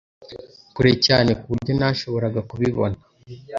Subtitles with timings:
[0.75, 2.97] kure cyane kuburyo ntashoboraga kubibona